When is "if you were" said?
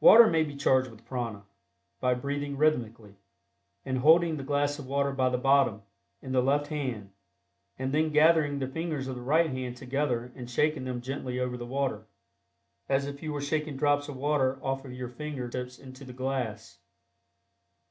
13.06-13.42